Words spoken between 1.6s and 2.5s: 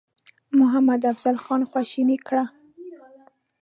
خواشینی کړ.